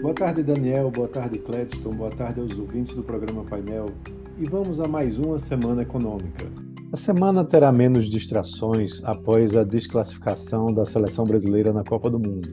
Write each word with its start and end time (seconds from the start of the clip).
Boa 0.00 0.14
tarde, 0.14 0.42
Daniel. 0.42 0.90
Boa 0.90 1.08
tarde, 1.08 1.38
Clédson. 1.38 1.90
Boa 1.90 2.08
tarde 2.08 2.40
aos 2.40 2.58
ouvintes 2.58 2.96
do 2.96 3.02
programa 3.02 3.44
Painel. 3.44 3.90
E 4.38 4.48
vamos 4.48 4.80
a 4.80 4.88
mais 4.88 5.18
uma 5.18 5.38
semana 5.38 5.82
econômica. 5.82 6.46
A 6.90 6.96
semana 6.96 7.44
terá 7.44 7.70
menos 7.70 8.08
distrações 8.08 9.04
após 9.04 9.54
a 9.54 9.62
desclassificação 9.62 10.72
da 10.72 10.86
seleção 10.86 11.26
brasileira 11.26 11.70
na 11.70 11.84
Copa 11.84 12.08
do 12.08 12.18
Mundo. 12.18 12.48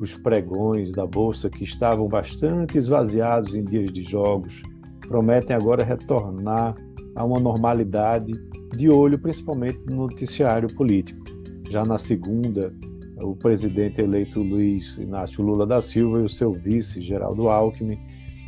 Os 0.00 0.14
pregões 0.14 0.92
da 0.92 1.04
Bolsa, 1.04 1.50
que 1.50 1.64
estavam 1.64 2.06
bastante 2.06 2.78
esvaziados 2.78 3.56
em 3.56 3.64
dias 3.64 3.92
de 3.92 4.04
jogos, 4.04 4.62
prometem 5.08 5.56
agora 5.56 5.82
retornar 5.82 6.76
a 7.16 7.24
uma 7.24 7.40
normalidade 7.40 8.32
de 8.76 8.88
olho 8.88 9.18
principalmente 9.18 9.80
no 9.84 9.96
noticiário 9.96 10.72
político. 10.72 11.24
Já 11.68 11.84
na 11.84 11.98
segunda, 11.98 12.72
o 13.16 13.36
presidente 13.36 14.00
eleito 14.00 14.42
Luiz 14.42 14.98
Inácio 14.98 15.44
Lula 15.44 15.66
da 15.66 15.80
Silva 15.80 16.20
e 16.20 16.24
o 16.24 16.28
seu 16.28 16.52
vice, 16.52 17.00
Geraldo 17.00 17.48
Alckmin, 17.48 17.98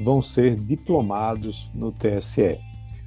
vão 0.03 0.21
ser 0.21 0.57
diplomados 0.57 1.71
no 1.75 1.93
TSE. 1.93 2.43
A 2.43 2.59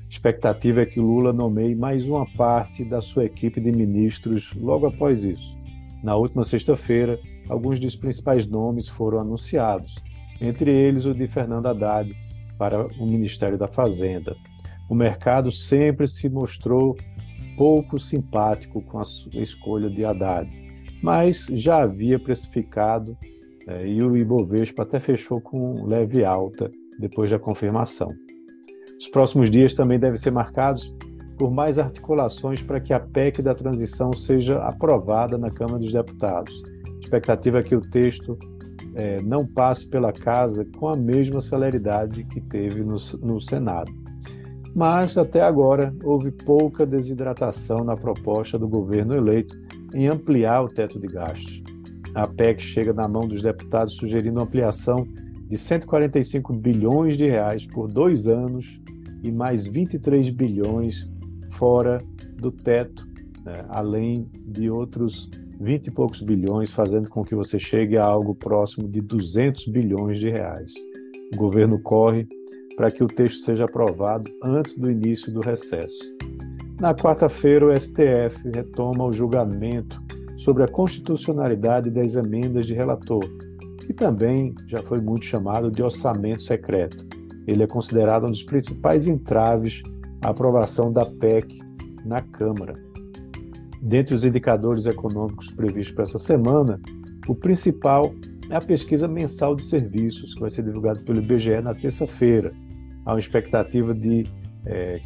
expectativa 0.09 0.81
é 0.81 0.85
que 0.85 0.99
Lula 0.99 1.31
nomeie 1.34 1.75
mais 1.75 2.07
uma 2.07 2.25
parte 2.25 2.84
da 2.84 3.01
sua 3.01 3.25
equipe 3.25 3.61
de 3.61 3.71
ministros 3.71 4.51
logo 4.55 4.87
após 4.87 5.23
isso. 5.23 5.57
Na 6.01 6.15
última 6.15 6.43
sexta-feira, 6.43 7.20
alguns 7.48 7.79
dos 7.79 7.95
principais 7.95 8.48
nomes 8.48 8.87
foram 8.87 9.20
anunciados, 9.20 9.95
entre 10.41 10.71
eles 10.71 11.05
o 11.05 11.13
de 11.13 11.27
Fernando 11.27 11.67
Haddad 11.67 12.15
para 12.57 12.87
o 12.99 13.05
Ministério 13.05 13.57
da 13.57 13.67
Fazenda. 13.67 14.35
O 14.89 14.95
mercado 14.95 15.51
sempre 15.51 16.07
se 16.07 16.29
mostrou 16.29 16.98
pouco 17.55 17.99
simpático 17.99 18.81
com 18.81 18.99
a 18.99 19.03
escolha 19.34 19.89
de 19.89 20.03
Haddad 20.05 20.68
mas 21.02 21.45
já 21.52 21.84
havia 21.84 22.20
precificado 22.20 23.17
é, 23.67 23.88
e 23.88 24.02
o 24.02 24.17
Ibovespa 24.17 24.84
até 24.84 24.99
fechou 24.99 25.40
com 25.40 25.85
leve 25.85 26.23
alta 26.23 26.70
depois 26.99 27.29
da 27.29 27.40
confirmação. 27.40 28.10
Os 28.99 29.07
próximos 29.07 29.49
dias 29.49 29.73
também 29.73 29.99
devem 29.99 30.18
ser 30.18 30.32
marcados 30.32 30.93
por 31.38 31.51
mais 31.51 31.79
articulações 31.79 32.62
para 32.62 32.82
que 32.82 32.93
a 32.93 32.99
PEC 32.99 33.41
da 33.41 33.55
transição 33.55 34.12
seja 34.12 34.57
aprovada 34.57 35.38
na 35.38 35.49
Câmara 35.49 35.79
dos 35.79 35.93
Deputados. 35.93 36.62
A 36.85 36.99
expectativa 36.99 37.60
é 37.60 37.63
que 37.63 37.76
o 37.76 37.82
texto 37.82 38.38
é, 38.93 39.21
não 39.23 39.48
passe 39.48 39.90
pela 39.90 40.12
casa 40.12 40.66
com 40.77 40.90
a 40.90 40.98
mesma 40.98 41.40
celeridade 41.40 42.26
que 42.26 42.41
teve 42.41 42.84
no, 42.84 42.98
no 43.21 43.40
Senado. 43.40 43.91
Mas, 44.76 45.18
até 45.18 45.41
agora, 45.41 45.95
houve 46.04 46.32
pouca 46.32 46.85
desidratação 46.85 47.84
na 47.84 47.95
proposta 47.95 48.60
do 48.60 48.68
governo 48.68 49.16
eleito 49.16 49.57
em 49.93 50.07
ampliar 50.07 50.63
o 50.63 50.68
teto 50.68 50.99
de 50.99 51.07
gastos. 51.07 51.62
A 52.15 52.27
PEC 52.27 52.62
chega 52.62 52.93
na 52.93 53.07
mão 53.07 53.27
dos 53.27 53.41
deputados 53.41 53.95
sugerindo 53.95 54.41
ampliação 54.41 55.07
de 55.48 55.57
145 55.57 56.54
bilhões 56.55 57.18
de 57.18 57.26
reais 57.26 57.65
por 57.65 57.87
dois 57.87 58.27
anos 58.27 58.79
e 59.23 59.32
mais 59.32 59.67
23 59.67 60.29
bilhões 60.29 61.10
fora 61.57 61.98
do 62.37 62.51
teto, 62.51 63.07
né, 63.43 63.65
além 63.70 64.29
de 64.45 64.69
outros 64.69 65.29
20 65.59 65.88
e 65.88 65.91
poucos 65.91 66.22
bilhões, 66.22 66.72
fazendo 66.72 67.09
com 67.09 67.23
que 67.23 67.35
você 67.35 67.59
chegue 67.59 67.97
a 67.97 68.06
algo 68.06 68.34
próximo 68.34 68.88
de 68.88 69.01
200 69.01 69.67
bilhões 69.67 70.19
de 70.19 70.29
reais. 70.29 70.73
O 71.34 71.38
governo 71.38 71.79
corre 71.79 72.28
para 72.78 72.90
que 72.90 73.03
o 73.03 73.07
texto 73.07 73.40
seja 73.40 73.66
aprovado 73.66 74.31
antes 74.41 74.78
do 74.78 74.90
início 74.90 75.34
do 75.34 75.41
recesso. 75.41 76.16
Na 76.80 76.94
quarta-feira, 76.94 77.68
o 77.68 77.78
STF 77.78 78.50
retoma 78.53 79.03
o 79.03 79.12
julgamento 79.12 80.02
sobre 80.38 80.63
a 80.63 80.68
constitucionalidade 80.68 81.90
das 81.90 82.16
emendas 82.16 82.66
de 82.66 82.74
relator, 82.74 83.19
que 83.85 83.91
também 83.91 84.56
já 84.66 84.81
foi 84.84 85.02
muito 85.02 85.25
chamado 85.25 85.69
de 85.69 85.84
orçamento 85.84 86.41
secreto. 86.41 87.06
Ele 87.46 87.63
é 87.63 87.68
considerado 87.68 88.28
um 88.28 88.31
dos 88.31 88.44
principais 88.44 89.07
entraves 89.07 89.84
à 90.22 90.29
aprovação 90.29 90.89
da 90.89 91.06
PEC 91.06 91.59
na 92.06 92.22
Câmara. 92.22 92.75
Dentre 93.81 94.16
os 94.16 94.23
indicadores 94.23 94.85
econômicos 94.85 95.51
previstos 95.51 95.94
para 95.94 96.03
essa 96.03 96.19
semana, 96.19 96.79
o 97.28 97.35
principal 97.35 98.13
é 98.50 98.56
a 98.56 98.62
pesquisa 98.62 99.06
mensal 99.06 99.53
de 99.53 99.66
serviços, 99.66 100.34
que 100.34 100.39
vai 100.39 100.50
ser 100.50 100.63
divulgada 100.63 101.01
pelo 101.01 101.19
IBGE 101.19 101.59
na 101.62 101.75
terça-feira. 101.75 102.53
Há 103.06 103.12
uma 103.12 103.19
expectativa 103.19 103.94
de 103.94 104.25
é, 104.66 105.01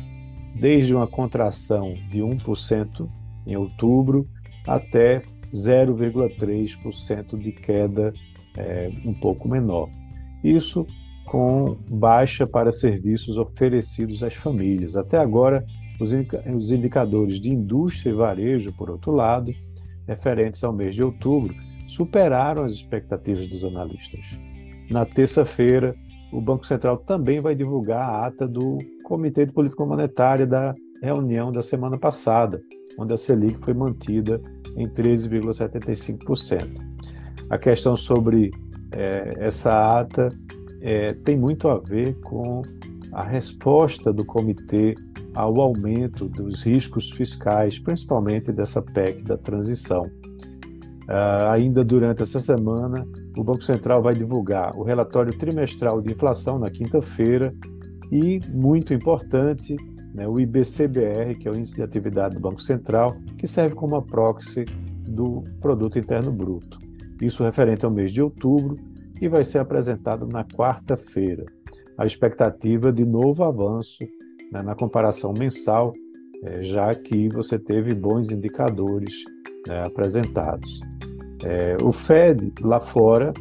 desde 0.56 0.94
uma 0.94 1.08
contração 1.08 1.94
de 2.10 2.20
1% 2.20 3.10
em 3.46 3.56
outubro 3.56 4.28
até 4.66 5.22
0,3% 5.54 7.38
de 7.38 7.52
queda 7.52 8.14
é, 8.58 8.92
um 9.06 9.14
pouco 9.14 9.48
menor. 9.48 9.90
Isso 10.44 10.86
com 11.26 11.78
baixa 11.90 12.46
para 12.46 12.72
serviços 12.72 13.38
oferecidos 13.38 14.24
às 14.24 14.34
famílias. 14.34 14.96
Até 14.96 15.18
agora, 15.18 15.66
os 16.00 16.72
indicadores 16.72 17.40
de 17.40 17.52
indústria 17.52 18.12
e 18.12 18.14
varejo, 18.14 18.74
por 18.74 18.90
outro 18.90 19.12
lado, 19.12 19.54
referentes 20.08 20.64
ao 20.64 20.74
mês 20.74 20.96
de 20.96 21.04
outubro, 21.04 21.56
superaram 21.88 22.64
as 22.64 22.74
expectativas 22.74 23.48
dos 23.48 23.64
analistas. 23.64 24.26
Na 24.90 25.06
terça-feira, 25.06 25.96
o 26.34 26.42
Banco 26.42 26.66
Central 26.66 26.98
também 26.98 27.40
vai 27.40 27.54
divulgar 27.54 28.10
a 28.10 28.26
ata 28.26 28.48
do 28.48 28.80
Comitê 29.04 29.46
de 29.46 29.52
Política 29.52 29.86
Monetária 29.86 30.48
da 30.48 30.74
reunião 31.02 31.52
da 31.52 31.62
semana 31.62 31.98
passada, 31.98 32.62
onde 32.98 33.14
a 33.14 33.18
Selic 33.18 33.60
foi 33.60 33.74
mantida 33.74 34.42
em 34.76 34.88
13,75%. 34.88 36.82
A 37.50 37.58
questão 37.58 37.96
sobre 37.96 38.50
é, 38.92 39.36
essa 39.38 40.00
ata 40.00 40.30
é, 40.82 41.14
tem 41.14 41.38
muito 41.38 41.68
a 41.68 41.78
ver 41.78 42.20
com 42.22 42.64
a 43.12 43.24
resposta 43.24 44.12
do 44.12 44.26
comitê 44.26 44.96
ao 45.36 45.60
aumento 45.62 46.28
dos 46.28 46.64
riscos 46.64 47.12
fiscais, 47.12 47.78
principalmente 47.78 48.52
dessa 48.52 48.82
PEC 48.82 49.22
da 49.24 49.38
transição. 49.38 50.04
Uh, 51.04 51.50
ainda 51.52 51.84
durante 51.84 52.24
essa 52.24 52.40
semana, 52.40 53.06
o 53.38 53.44
Banco 53.44 53.64
Central 53.64 54.02
vai 54.02 54.14
divulgar 54.14 54.78
o 54.78 54.84
relatório 54.84 55.38
trimestral 55.38 56.02
de 56.02 56.14
inflação 56.14 56.58
na 56.58 56.70
quinta-feira 56.70 57.54
e, 58.12 58.40
muito 58.54 58.94
importante, 58.94 59.76
né, 60.16 60.28
o 60.28 60.40
IBCBR, 60.40 61.36
que 61.36 61.48
é 61.48 61.52
o 61.52 61.58
Índice 61.58 61.76
de 61.76 61.84
Atividade 61.84 62.36
do 62.36 62.40
Banco 62.40 62.62
Central, 62.62 63.16
que 63.38 63.48
serve 63.48 63.76
como 63.76 64.02
proxy 64.02 64.66
do 65.08 65.44
Produto 65.60 66.00
Interno 66.00 66.32
Bruto. 66.32 66.78
Isso 67.22 67.44
referente 67.44 67.84
ao 67.86 67.92
mês 67.92 68.12
de 68.12 68.22
outubro 68.22 68.76
e 69.20 69.28
vai 69.28 69.44
ser 69.44 69.60
apresentado 69.60 70.28
na 70.28 70.44
quarta-feira. 70.44 71.46
A 71.98 72.06
expectativa 72.06 72.92
de 72.92 73.06
novo 73.06 73.44
avanço 73.44 74.00
né, 74.52 74.62
na 74.62 74.76
comparação 74.76 75.34
mensal, 75.38 75.92
é, 76.44 76.64
já 76.64 76.94
que 76.94 77.30
você 77.30 77.58
teve 77.58 77.94
bons 77.94 78.32
indicadores 78.32 79.14
né, 79.68 79.84
apresentados. 79.86 80.82
É, 81.44 81.76
o 81.84 81.92
Fed, 81.92 82.54
lá 82.62 82.80
fora, 82.80 83.34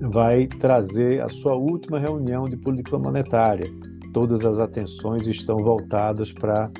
vai 0.00 0.46
trazer 0.46 1.22
a 1.22 1.28
sua 1.28 1.54
última 1.54 1.98
reunião 1.98 2.44
de 2.44 2.56
política 2.56 2.98
monetária. 2.98 3.66
Todas 4.12 4.44
as 4.44 4.58
atenções 4.58 5.26
estão 5.26 5.56
voltadas 5.56 6.32
para 6.32 6.70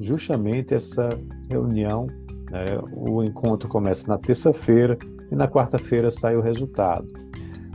justamente 0.00 0.74
essa 0.74 1.08
reunião. 1.50 2.06
Né? 2.50 2.66
O 2.92 3.22
encontro 3.22 3.68
começa 3.68 4.08
na 4.08 4.18
terça-feira 4.18 4.98
e 5.30 5.34
na 5.34 5.48
quarta-feira 5.48 6.10
sai 6.10 6.36
o 6.36 6.40
resultado. 6.40 7.06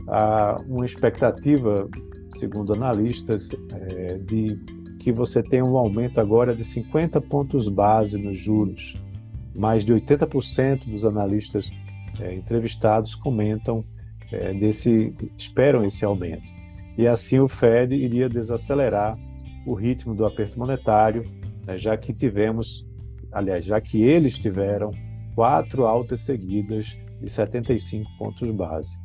Há 0.08 0.60
uma 0.66 0.84
expectativa, 0.84 1.88
segundo 2.34 2.72
analistas, 2.72 3.50
é, 3.72 4.18
de 4.18 4.58
que 4.98 5.12
você 5.12 5.42
tenha 5.42 5.64
um 5.64 5.76
aumento 5.76 6.20
agora 6.20 6.54
de 6.54 6.64
50 6.64 7.20
pontos 7.20 7.68
base 7.68 8.18
nos 8.18 8.38
juros. 8.38 9.00
Mais 9.54 9.84
de 9.84 9.92
80% 9.92 10.84
dos 10.86 11.04
analistas 11.04 11.70
é, 12.18 12.34
entrevistados 12.34 13.14
comentam 13.14 13.84
é, 14.32 14.52
desse, 14.54 15.14
esperam 15.36 15.84
esse 15.84 16.04
aumento. 16.04 16.44
E 16.96 17.06
assim 17.06 17.38
o 17.38 17.48
Fed 17.48 17.94
iria 17.94 18.28
desacelerar 18.28 19.18
o 19.66 19.74
ritmo 19.74 20.14
do 20.14 20.24
aperto 20.24 20.58
monetário, 20.58 21.24
né, 21.66 21.76
já 21.76 21.96
que 21.96 22.12
tivemos, 22.12 22.86
aliás, 23.30 23.64
já 23.64 23.80
que 23.80 24.02
eles 24.02 24.38
tiveram 24.38 24.92
quatro 25.34 25.86
altas 25.86 26.22
seguidas 26.22 26.96
de 27.20 27.28
75 27.28 28.10
pontos 28.18 28.50
base. 28.50 28.98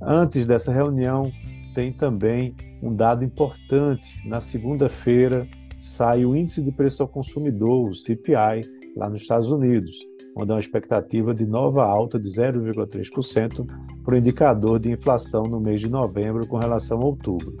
Antes 0.00 0.46
dessa 0.46 0.72
reunião, 0.72 1.32
tem 1.74 1.92
também 1.92 2.54
um 2.82 2.94
dado 2.94 3.24
importante. 3.24 4.20
Na 4.28 4.40
segunda-feira, 4.40 5.48
sai 5.80 6.24
o 6.24 6.36
Índice 6.36 6.62
de 6.62 6.70
Preço 6.70 7.02
ao 7.02 7.08
Consumidor, 7.08 7.88
o 7.88 7.94
CPI, 7.94 8.60
lá 8.96 9.08
nos 9.08 9.22
Estados 9.22 9.48
Unidos 9.48 9.96
onde 10.36 10.52
há 10.52 10.54
uma 10.54 10.60
expectativa 10.60 11.34
de 11.34 11.46
nova 11.46 11.84
alta 11.84 12.20
de 12.20 12.28
0,3% 12.28 13.66
para 14.04 14.14
o 14.14 14.18
indicador 14.18 14.78
de 14.78 14.92
inflação 14.92 15.44
no 15.44 15.58
mês 15.58 15.80
de 15.80 15.88
novembro 15.88 16.46
com 16.46 16.58
relação 16.58 16.98
a 16.98 17.04
outubro. 17.04 17.56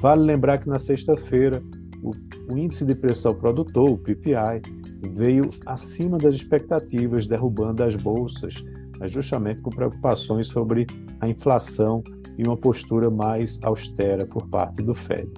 Vale 0.00 0.22
lembrar 0.22 0.58
que 0.58 0.68
na 0.68 0.78
sexta-feira, 0.78 1.62
o, 2.02 2.12
índice 2.56 2.86
de 2.86 2.94
preço 2.94 3.28
ao 3.28 3.34
produtor, 3.34 3.90
o 3.90 3.98
PPI, 3.98 4.62
veio 5.12 5.50
acima 5.66 6.16
das 6.16 6.34
expectativas, 6.34 7.26
derrubando 7.26 7.82
as 7.82 7.94
bolsas, 7.94 8.54
justamente 9.06 9.60
com 9.60 9.70
preocupações 9.70 10.46
sobre 10.46 10.86
a 11.20 11.28
inflação 11.28 12.02
e 12.38 12.46
uma 12.46 12.56
postura 12.56 13.10
mais 13.10 13.58
austera 13.62 14.26
por 14.26 14.46
parte 14.48 14.82
do 14.82 14.94
Fed. 14.94 15.30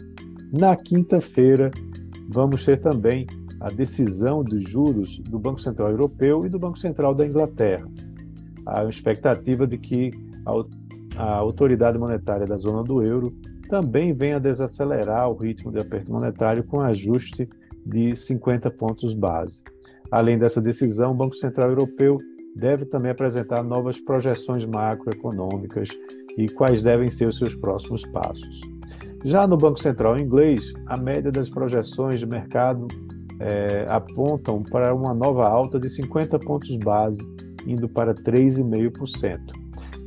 Na 0.53 0.77
quinta-feira, 0.77 1.71
vamos 2.29 2.65
ter 2.65 2.81
também 2.81 3.27
a 3.61 3.69
decisão 3.69 4.43
dos 4.43 4.63
juros 4.63 5.19
do 5.19 5.39
Banco 5.39 5.61
Central 5.61 5.91
Europeu 5.91 6.45
e 6.45 6.49
do 6.49 6.59
Banco 6.59 6.79
Central 6.79 7.15
da 7.15 7.27
Inglaterra. 7.27 7.87
A 8.67 8.85
expectativa 8.85 9.67
de 9.67 9.79
que 9.79 10.11
a 11.17 11.37
autoridade 11.37 11.99
monetária 11.99 12.47
da 12.47 12.57
zona 12.57 12.83
do 12.83 13.03
euro 13.03 13.35
também 13.69 14.15
venha 14.15 14.41
desacelerar 14.41 15.29
o 15.29 15.37
ritmo 15.37 15.71
de 15.73 15.79
aperto 15.79 16.13
monetário 16.13 16.65
com 16.65 16.81
ajuste 16.81 17.49
de 17.85 18.15
50 18.15 18.71
pontos 18.71 19.15
base. 19.15 19.63
Além 20.11 20.39
dessa 20.39 20.61
decisão, 20.61 21.13
o 21.13 21.17
Banco 21.17 21.35
Central 21.35 21.71
Europeu 21.71 22.19
deve 22.57 22.85
também 22.87 23.11
apresentar 23.11 23.63
novas 23.63 24.01
projeções 24.01 24.65
macroeconômicas 24.65 25.89
e 26.37 26.49
quais 26.49 26.83
devem 26.83 27.11
ser 27.11 27.29
os 27.29 27.37
seus 27.37 27.55
próximos 27.55 28.05
passos. 28.07 28.61
Já 29.25 29.47
no 29.47 29.57
Banco 29.57 29.81
Central 29.81 30.19
inglês, 30.19 30.73
a 30.87 30.97
média 30.97 31.31
das 31.31 31.51
projeções 31.51 32.21
de 32.21 32.27
mercado 32.27 32.87
é, 33.41 33.87
apontam 33.89 34.63
para 34.63 34.95
uma 34.95 35.15
nova 35.15 35.49
alta 35.49 35.79
de 35.79 35.89
50 35.89 36.39
pontos 36.41 36.77
base, 36.77 37.23
indo 37.67 37.89
para 37.89 38.15
3,5%. 38.15 39.39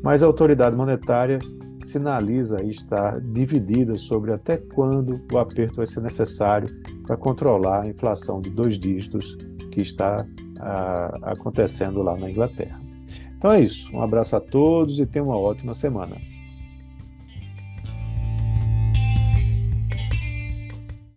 Mas 0.04 0.24
a 0.24 0.26
autoridade 0.26 0.76
monetária 0.76 1.40
sinaliza 1.84 2.64
estar 2.64 3.20
dividida 3.20 3.96
sobre 3.96 4.32
até 4.32 4.58
quando 4.58 5.22
o 5.32 5.38
aperto 5.38 5.78
vai 5.78 5.86
ser 5.86 6.02
necessário 6.02 6.70
para 7.06 7.18
controlar 7.18 7.82
a 7.82 7.88
inflação 7.88 8.40
de 8.42 8.50
dois 8.50 8.80
dígitos 8.80 9.38
que 9.72 9.82
está 9.82 10.26
a, 10.60 11.32
acontecendo 11.32 12.02
lá 12.02 12.16
na 12.18 12.30
Inglaterra. 12.30 12.80
Então 13.38 13.52
é 13.52 13.62
isso. 13.62 13.90
Um 13.96 14.02
abraço 14.02 14.36
a 14.36 14.40
todos 14.40 15.00
e 15.00 15.06
tenham 15.06 15.28
uma 15.28 15.38
ótima 15.38 15.74
semana. 15.74 16.16